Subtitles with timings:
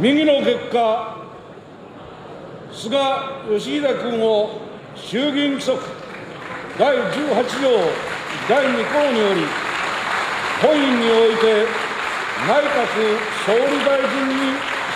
[0.00, 1.16] 右の結果、
[2.72, 2.96] 菅
[3.50, 4.60] 義偉君を
[4.94, 5.82] 衆議院規則
[6.78, 7.08] 第18
[7.60, 7.68] 条
[8.48, 9.40] 第2項により、
[10.62, 11.66] 本院において
[12.46, 14.34] 内閣総理大臣に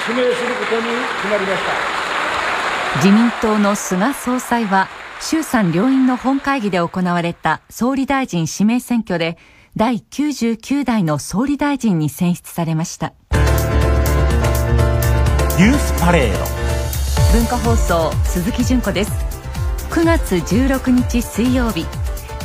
[0.09, 0.83] 指名することに
[1.21, 2.97] 決まりました。
[2.97, 4.87] 自民党の菅総裁は
[5.21, 9.37] 衆参両院の本会議で行われた総理大臣指名選挙で
[9.75, 13.15] 第99代の総理大臣に選出されました。
[15.59, 16.39] ュースパレード。
[17.33, 19.13] 文化放送鈴木純子です。
[19.91, 21.87] 9月16日水曜日。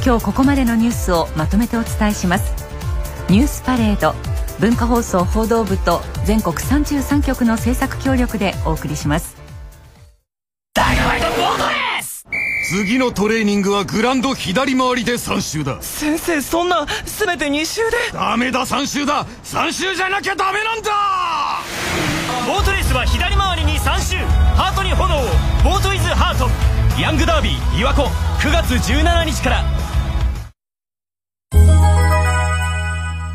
[0.06, 2.54] 今日ここまでのニュースをまとめてお伝えします。
[3.30, 4.14] ニュースパレード。
[4.60, 9.38] 文化放送報道部と全国33局の制作協力でお送りします。
[12.70, 13.00] 次。
[13.00, 15.82] のトレーニングはグランド左回りで3周だ。
[15.82, 17.98] 先生そんな全て2周で。
[18.12, 19.26] ダメだ3周だ。
[19.46, 20.92] 3周じゃなきゃダメなんだ
[22.48, 24.16] ボートレースは左回りに3周。
[24.56, 25.22] ハートに炎を
[25.66, 26.50] ボートイズハート。
[27.02, 28.04] ヤングダービー琵琶湖
[28.40, 29.66] 9月17日から。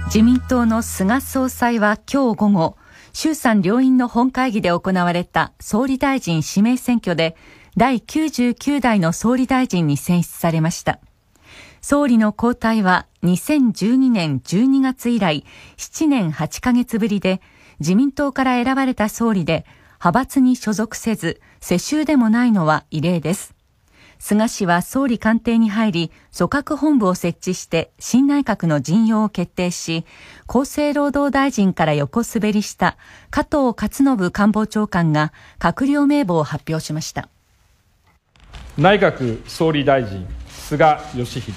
[0.07, 2.77] 自民党の菅総裁は今日午後
[3.13, 7.37] 衆参両院の本会議で行われた総理大臣指名選挙で
[7.77, 11.01] 第99代の総理大臣に選出されました。
[11.83, 15.45] 総理の交代は2012年12月以来
[15.77, 17.43] 7年8ヶ月ぶりで
[17.83, 23.57] 自民党から選ばれた総理で派閥に所属せず世襲でもないのは異例です。
[24.21, 30.07] 菅氏は総理官邸に入り組閣本部を設置して新内閣の陣容を決定し
[30.47, 32.97] 厚生労働大臣から横滑りした
[33.31, 37.29] 加藤勝信官房長官が閣僚名簿を発表しました。
[38.79, 41.53] 内閣総理大臣菅義偉。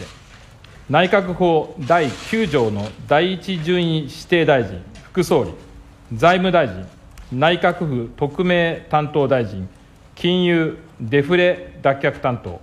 [0.89, 5.64] 内閣法第9条の第一順位指定大臣副総理。
[6.13, 6.85] 財務大臣
[7.31, 9.67] 内閣府特命担当大臣
[10.13, 12.61] 金融デフレ脱却担当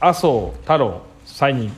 [0.00, 1.70] 麻生太郎再任。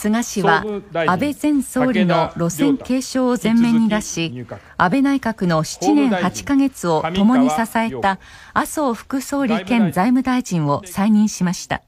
[0.00, 0.64] 菅氏は
[0.94, 4.46] 安倍前総理の路線継承を前面に出し
[4.78, 8.18] 安倍内閣の7年8ヶ月を共に支えた
[8.54, 11.82] 麻生副総理兼財務大臣を再任しました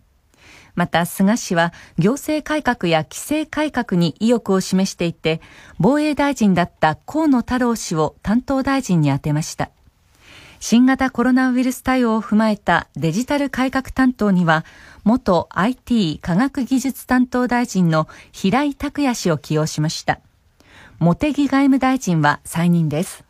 [0.74, 5.40] また菅氏は行政改革や規制改革に意欲を示していて
[5.78, 9.70] 防衛大臣だった河野太郎氏を担当大臣に充てました
[10.62, 14.64] 新型コロナウイルス対応を踏まえたデジタル改革担当には、
[15.02, 20.20] 元 IT 科学技術担当大臣の平井拓也氏を起用しました。
[21.00, 23.24] 茂木外務大臣は再任です。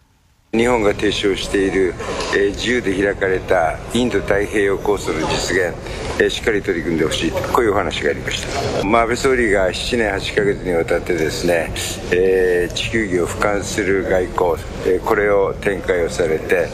[0.55, 1.95] 日本が提唱している、
[2.37, 5.75] え、自由で開かれたインド太平洋構想の実現、
[6.21, 8.45] え、しっかり取り組んでほしいとこういうお話がありまし
[8.83, 11.73] た、まあ、安倍総理が7年8ヶ月にわたってですね、
[12.13, 14.25] えー、地球儀を俯瞰する外
[14.55, 16.69] 交、えこれを展開をされて、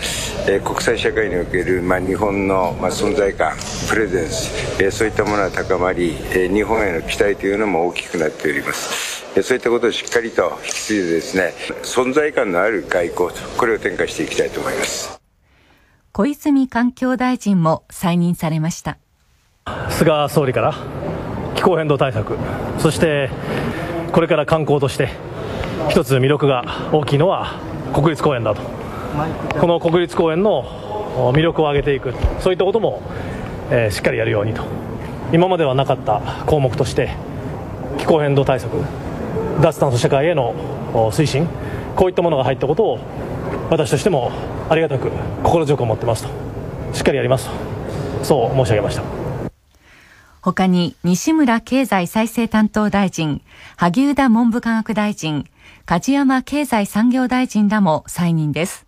[0.49, 3.53] え国際社会における、まあ、日本の、まあ、存在感
[3.89, 9.18] プレゼンス、えそういったものが高まり、え日本への期待というのも大きくなっております。
[9.43, 15.21] そういったことをしっかりと引き継いでですね存在感のある外交とこれを展開していきたいと思います。
[16.13, 18.99] 小泉環境大臣も再任されました。
[19.91, 20.75] 菅総理から
[21.55, 22.37] 気候変動対策
[22.79, 23.31] そして
[24.13, 25.11] これから観光として
[25.91, 27.61] 一つ魅力が大きいのは
[27.95, 28.63] 国立公園だと。
[29.61, 33.03] この国立公園の魅力を上げていくそういったことも、
[33.71, 34.63] えー、しっかりやるようにと。
[35.33, 37.11] 今まではなかった項目として
[37.99, 38.71] 気候変動対策
[39.61, 40.55] 脱炭素社会への
[41.13, 41.47] 推進
[41.97, 42.99] こういったものが入ったことを
[43.71, 44.31] 私としても
[44.71, 45.11] ありがたく
[45.43, 46.31] 心強く思ってますと。
[46.95, 48.25] しっかりやりますと。
[48.25, 49.03] そう申し上げました。
[50.41, 53.43] 他に西村経済再生担当大臣
[53.77, 55.45] 萩生田文部科学大臣
[55.85, 58.87] 梶山経済産業大臣らも再任です。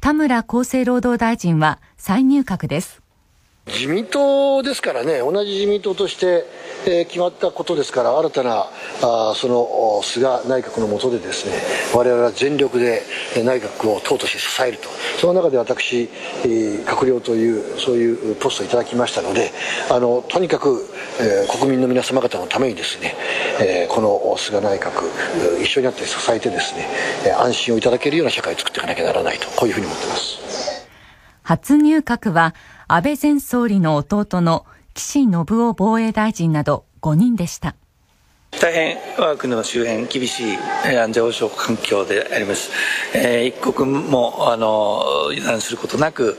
[0.00, 3.02] 田村厚生労働大臣は再入閣です。
[3.66, 6.44] 自民党ですからね、同じ自民党として、
[6.86, 8.66] えー、決まったことですから、新たな
[9.02, 11.58] あその菅内閣の下でですね、
[11.92, 13.02] 我々は全力で
[13.34, 14.88] 内閣を党として支えると、
[15.20, 16.08] その中で私、
[16.44, 19.50] えー、閣僚という、そういうポストをいただきましたので、
[19.90, 20.88] あのとにかく、
[21.20, 23.16] えー、国民の皆様方のためにですね、
[23.60, 25.10] えー、この菅内閣、
[25.60, 26.86] 一緒になって支えてですね、
[27.36, 30.86] 安心をいただけるような社会を作っていかなきゃならないと、こういうふうに思っています。
[31.42, 32.54] 初入閣は、
[32.88, 37.74] 安倍前総理の弟の岸信夫防衛大臣など5人でした。
[38.60, 40.56] 大変我が国の周辺厳しい
[40.96, 42.70] 安全保障環境であります、
[43.12, 45.02] えー、一刻もあの
[45.32, 46.38] 油断することなく、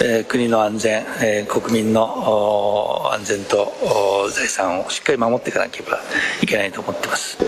[0.00, 3.74] えー、国の安全、えー、国民の安全と
[4.30, 5.98] 財産をしっかり守っていかなければ
[6.40, 7.38] いけないと思ってます。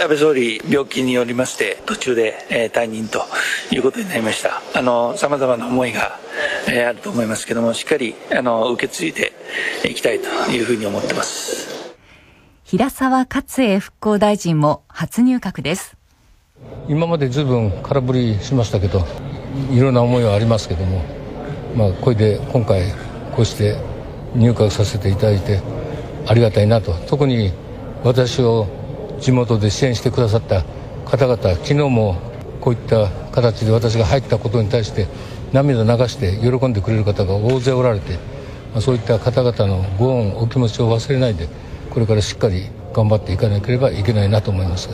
[0.00, 3.24] 安倍総理、病気によりまして、途中で、え退任と
[3.70, 4.60] いうことになりました。
[4.74, 6.18] あの、様々な思いが、
[6.68, 9.32] えあると思いますけども、しっかり、あの、受け継いで
[9.88, 11.96] いきたいというふうに思ってます。
[12.64, 15.96] 平沢勝栄復興大臣も初入閣です。
[16.88, 19.06] 今までずいぶん空振りしましたけど、
[19.70, 21.02] いろんな思いはありますけども、
[21.76, 22.92] まあ、これで今回、
[23.34, 23.76] こうして
[24.34, 25.60] 入閣させていただいて、
[26.26, 26.92] ありがたいなと。
[27.08, 27.52] 特に
[28.04, 28.66] 私を
[29.20, 30.64] 地元で支援してくださった
[31.04, 32.16] 方々昨日も
[32.60, 35.06] こういった形で私が入ったことに対して
[35.52, 38.14] 涙流して喜んでくれる方が大勢おられて、
[38.72, 41.48] まあ、そういった方々のご恩お気持ちを忘れないで
[41.90, 44.88] これからしっかり頑張っていかなければいけないなと思います。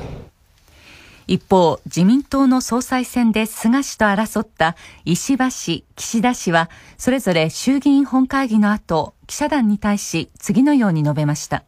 [1.28, 11.64] 一方自民党の総裁選で菅氏と争った石破氏岸田氏はそれぞれ衆議院本会議の後記者団に対し次のように述べました。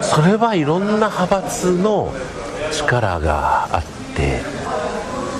[0.00, 2.12] それはいろんな派閥の
[2.72, 3.82] 力があっ
[4.16, 4.40] て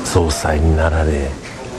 [0.04, 1.30] 総裁になられ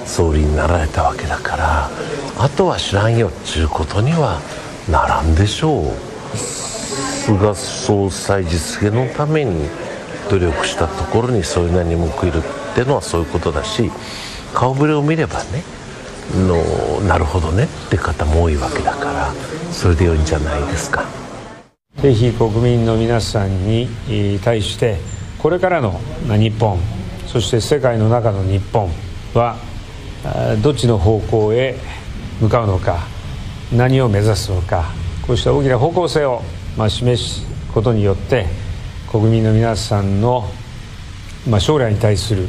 [0.05, 1.89] 総理になられたわけだから
[2.37, 4.39] あとは知らんよっちゅうことには
[4.89, 9.69] ならんでしょう菅総裁実現のために
[10.29, 12.41] 努力したところにそれなりに報いるっ
[12.73, 13.91] ていうのはそういうことだし
[14.53, 15.63] 顔ぶれを見ればね
[16.35, 19.33] のなるほどねって方も多いわけだから
[19.71, 21.03] それで良いんじゃないですか。
[21.97, 23.87] ぜひ国民の皆さんに
[24.43, 24.97] 対して
[25.37, 26.79] これからの日本
[27.27, 28.89] そして世界の中の日本
[29.33, 29.55] は
[30.61, 31.77] どっちの方向へ
[32.39, 33.07] 向かうのか
[33.71, 34.85] 何を目指すのか
[35.25, 36.41] こうした大きな方向性を
[36.77, 38.45] まあ示すことによって
[39.11, 40.49] 国民の皆さんの
[41.49, 42.47] まあ将来に対する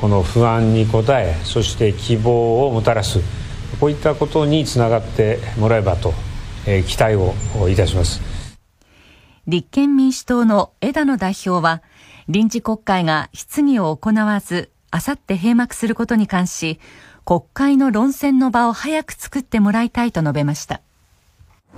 [0.00, 3.20] この不安に応えそして希望をもたらす
[3.78, 6.12] こういったことにつながってもらえばと
[6.64, 7.34] 期待を
[7.68, 8.20] いたします。
[9.46, 11.82] 立憲民主党の枝野代表は、
[12.28, 16.78] 臨時国会が質疑を行わず、あさって閉幕することに関し、
[17.24, 20.82] 国会の論戦の場を早く作ってもらいたいと述べました。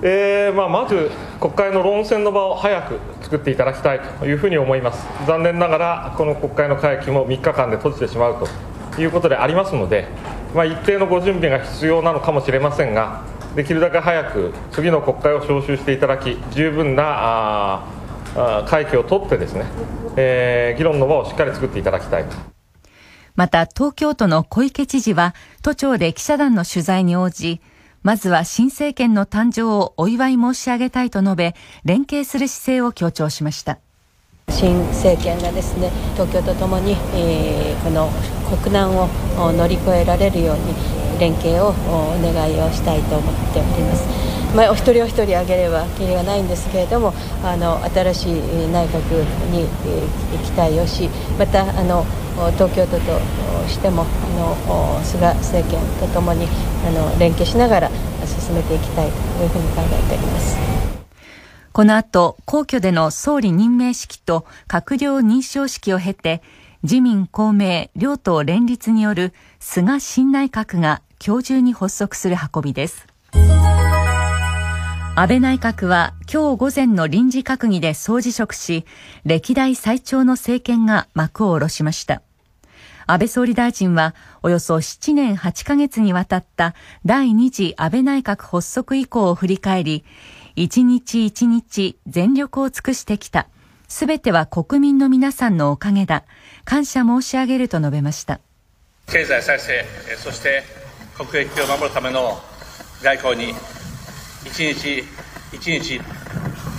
[0.02, 8.48] えーまあ、まず国会の論戦の場を早く作っていただきたいというふうに思います、残念ながらこの国会の会期も3日間で閉じてしまう
[8.94, 10.08] ということでありますので、
[10.52, 13.22] まあ、一定のご準備が必要なのかもしれませんが、
[13.54, 19.66] できるだけ早く次の国会を召集していただき十分なあ会期を取ってですね、
[20.16, 22.24] えー、議論の場をしっかり作っていただきたい
[23.36, 27.60] また東京都の小池知事は都庁で記者団の取材に応じ
[28.02, 31.54] まずは新政権の誕生をお祝い申し上げたいと述べ
[31.84, 33.78] 連携する姿勢を強調しました
[34.50, 38.10] 新政権がですね東京とともに、えー、この
[38.62, 39.08] 国難を
[39.52, 40.74] 乗り越えられるように
[41.18, 44.34] 連携をお願いをしたいと思っております。
[44.54, 48.34] まあ、お一人お一人挙げればきりがないんですけれどもあの新しい
[48.70, 49.66] 内閣に
[50.44, 52.06] 期待をしまたあの
[52.52, 53.20] 東京都と
[53.68, 54.06] してもあ
[54.98, 56.46] の菅政権とともに
[56.86, 57.90] あの連携しながら
[58.26, 60.56] 進めていきたいというふうに考えております。
[61.72, 66.40] この後、皇居での総理任命式と閣僚認証式を経て、
[66.84, 73.06] 自民公明両党連立による菅新内閣が今日中に発足する運びです
[75.16, 78.84] 安倍内閣は今日午前の臨時閣議で総辞職し
[79.24, 82.22] 歴代最長の政権が幕を下ろしました。
[83.06, 90.04] 安倍総理大臣はおよそ7年8ヶ月にわたった第2次安倍内閣発足以降を振り返り
[90.56, 93.46] 一日一日全力を尽くしてきた。
[93.86, 96.24] すべては国民の皆さんのおかげだ。
[96.64, 98.40] 感謝申し上げると述べました。
[99.06, 99.84] 経済再生
[100.16, 100.64] そして
[101.16, 102.36] 国益を守るための
[103.00, 103.54] 外交に
[104.44, 105.04] 一日
[105.52, 106.00] 一日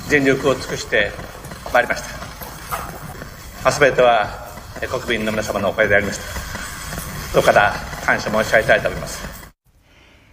[0.07, 1.11] 全力を尽くして
[1.73, 2.03] まいりまし
[3.63, 3.71] た。
[3.71, 4.29] すべては
[4.89, 6.23] 国民の皆様のおかげでありました。
[7.33, 7.53] どうか
[8.05, 9.51] 感謝申し上げたいと思います。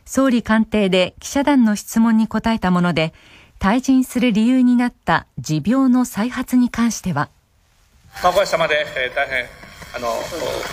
[0.05, 3.15] 総理官邸で記者団の質問に答えたもので
[3.59, 7.31] 退陣する理由になった持病の再発に関しては。
[8.23, 9.47] まあ、おかげさまで、えー、大変
[9.95, 10.09] あの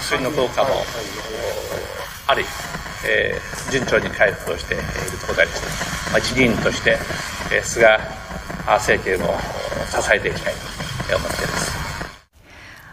[0.01, 0.69] 薬の効果も
[2.27, 2.43] あり、
[3.07, 6.97] えー、順調に回復をしているところでありまして、まあ、一議員として、
[7.63, 7.99] 菅
[8.65, 9.33] 政権を
[9.89, 10.53] 支えていきたい
[11.09, 11.79] と思っています。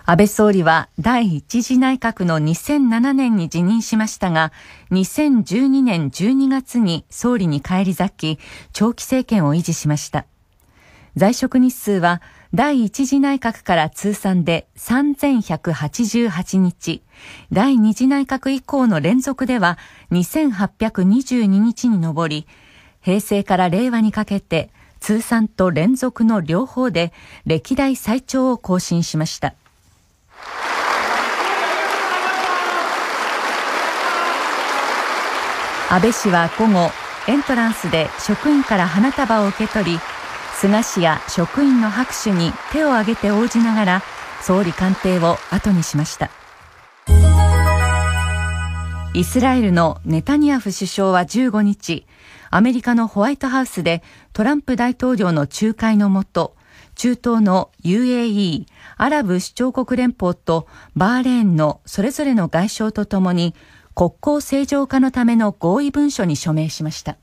[0.09, 4.53] 安倍総理は第一次内閣の2007年に辞任しましたが、
[4.93, 8.41] 2012年12月に総理に返り咲き、
[8.73, 10.27] 長期政権を維持しました。
[11.17, 12.21] 在職日数は
[12.55, 17.03] 第一次内閣から通算で3188日、
[17.51, 19.79] 第二次内閣以降の連続では
[20.13, 22.47] 2822日に上り、
[23.07, 27.13] 平成から令和にかけて通算と連続の両方で
[27.45, 29.55] 歴代最長を更新しました。
[35.89, 36.91] 安倍氏は午後
[37.29, 40.01] エントランスで職員から花束を受け取り
[40.57, 44.03] 菅氏や職員の拍手に手を挙げて応じながら
[44.43, 46.29] 総理官邸を後にしました。
[49.15, 52.05] イスラエルのネタニヤフ首相は15日
[52.51, 56.57] アメリカのホワイトハウスでトランプ大統領の仲介のもと
[56.95, 63.55] 中東の UAE アラブ首長国連邦とバーレーンのそれぞれの外相とともに
[63.95, 67.17] 国交正常化のための合意文書に署名しました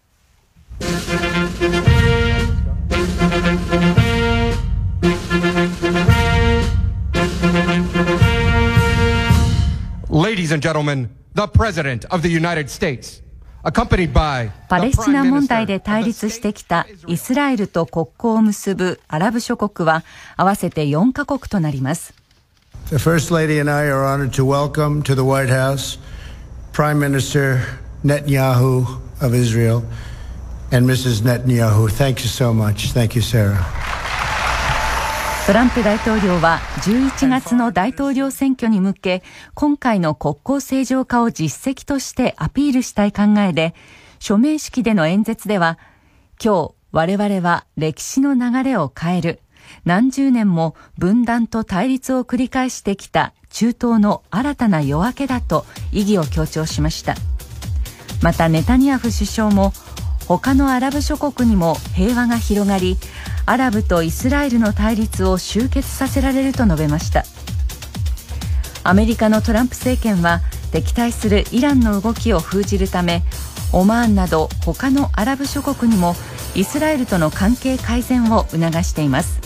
[10.09, 13.22] Ladies and gentlemen, the President of the United States.
[13.63, 20.03] パレスチナ問題で対立してきたイスラエルと国交を結ぶアラブ諸国は
[20.35, 22.13] 合わせて4カ国となります。
[22.89, 25.97] The First Lady and I are honored to welcome to the White House
[26.73, 27.61] Prime Minister
[28.03, 29.83] Netanyahu of Israel
[30.71, 31.21] and Mrs.
[31.21, 31.89] Netanyahu.
[31.89, 32.91] Thank you so much.
[32.91, 33.63] Thank you, Sarah.
[35.45, 39.23] トランプ大統領は11月の大統領選挙に向け
[39.55, 43.75] 今回の国交正常化を実績としてアピールしたい考えで
[44.19, 45.77] 署名式での演説では
[46.41, 49.39] 今日我々は歴史の流れを変える。
[49.83, 57.15] 何十年も分断と対立を繰り返してきた中東の新たな夜明けだと意義を強調しました。
[58.21, 59.73] またネタニヤフ首相も
[60.27, 62.97] 他のアラブ諸国にも平和が広がり
[63.45, 67.25] アラブとイスラエルの対立を終結させられると述べました。
[68.83, 73.23] アメリカのトランプ政権は敵対するイランの動きを封じるため
[73.71, 76.15] オマーンなど他のアラブ諸国にも
[76.55, 79.39] イスラエルとの関係改善を促しています。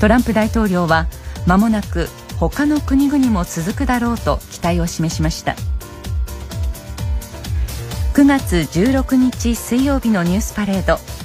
[0.00, 1.06] トランプ大統領は
[1.46, 2.08] 間もなく
[2.38, 5.56] 他の国々も続くだろうと期待を示しました。
[8.14, 11.17] 9月16日水曜日のニュースパレード。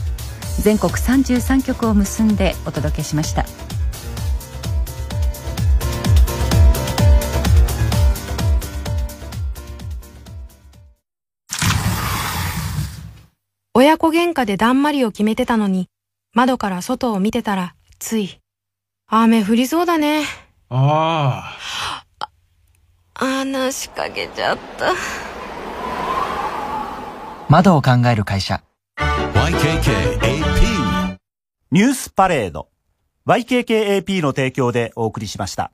[0.62, 3.46] 全国33局を結んでお届けしました。
[13.76, 15.90] 親子喧嘩でだんまりを決めてたのに
[16.34, 18.40] 窓から外を見てたらつい
[19.08, 20.24] 雨降りそうだね。
[20.70, 21.58] あ
[22.20, 22.30] あ
[23.16, 24.94] 穴仕掛けちゃった。
[27.50, 28.64] 窓を考える会社
[29.44, 31.18] YKKAP
[31.72, 32.70] ニュースパレード。
[33.26, 35.74] YKKAP の提供でお送りしました。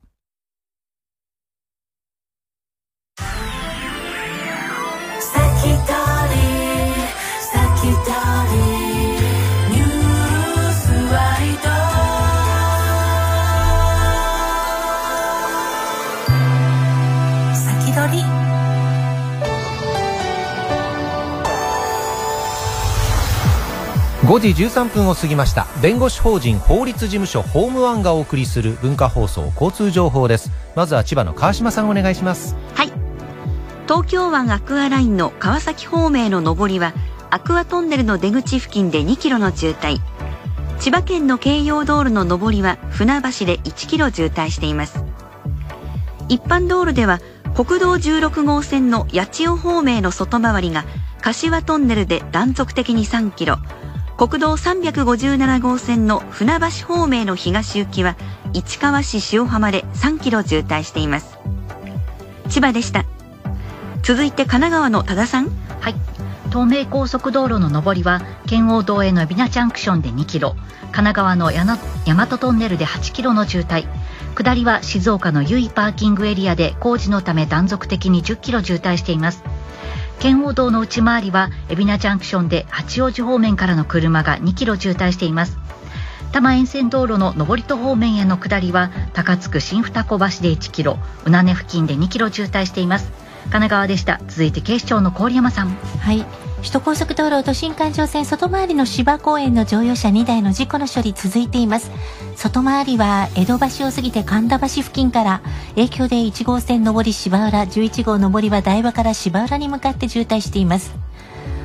[24.22, 25.66] 5時13分を過ぎました。
[25.80, 30.50] 弁護士法人法律事務所ホームワンがお送りする文化放送交通情報です。
[30.76, 32.54] まずは千葉の川島さんお願いします。
[32.74, 32.92] はい。
[33.84, 36.92] 東京湾アクアラインの川崎方面の上りは
[37.30, 40.00] アクアトンネルの出口付近で2キロの渋滞。
[40.78, 45.02] 千葉県の京葉道路の上りは船橋で1キロ渋滞しています。
[46.28, 47.20] 一般道路では
[47.54, 50.84] 国道16号線の八千代方面の外回りが
[51.22, 53.56] 柏トンネルで断続的に3キロ。
[54.20, 58.16] 国道357号線の船橋方面の東行きは
[58.52, 61.38] 市川市塩浜で3キロ渋滞しています。
[62.50, 63.06] 千葉でした。
[64.02, 65.48] 続いて神奈川の多田さん。
[65.80, 65.94] はい。
[66.50, 70.50] 東名高速道路の上りは圏央道への海老名ジャンクションで2キロ。
[70.50, 73.86] 神奈川の大和トンネルで8キロの渋滞。
[74.34, 79.42] 下りは静岡の由比パーキングエリアで工事のため断続的に10キロ渋滞しています。
[80.20, 85.56] 圏央道の内回りは海老名ジャンクションで八王子方面からの車が2キロ渋滞しています。
[86.30, 93.10] 多摩沿線道路の上戸方面への下りは高津区新二子橋で1キロ宇名根付近で2キロ渋滞しています。
[93.44, 94.20] 神奈川でした。
[94.28, 95.70] 続いて警視庁の郡山さん。
[95.70, 96.49] はい。
[96.62, 101.90] 首都高速道路都心環状線外回りの芝公園の乗用車2台の事故の処理続いています
[102.36, 105.40] 外回りは江戸橋を過ぎて神田橋付近から
[105.70, 110.94] 影響で1号線上り芝浦11号上りは台場から芝浦に向かって渋滞しています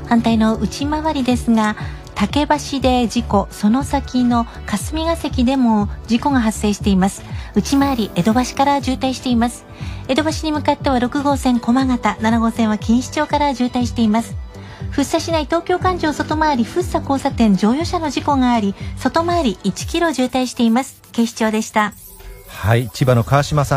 [0.08, 1.75] 反対の内回りですが
[2.16, 7.24] 竹橋で事故その先の霞ヶ関でも事故が発生しています
[7.54, 9.66] 内回り江戸橋から渋滞しています
[10.08, 14.45] 江戸橋に向かっては6号線駒形7号線は錦糸町から渋滞しています
[14.96, 21.02] 福生市内東京環状外回り福生交差点乗用車の事故があり外回り1キロ渋滞しています。
[21.12, 21.92] 警視庁でした。
[22.48, 23.74] はい千葉の川島さん。